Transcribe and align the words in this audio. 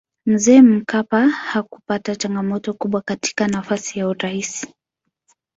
mzee 0.27 0.61
mkapa 0.61 1.29
hakupata 1.29 2.15
changamoto 2.15 2.73
kubwa 2.73 3.01
katika 3.01 3.47
nafasi 3.47 3.99
ya 3.99 4.07
uraisi 4.07 4.73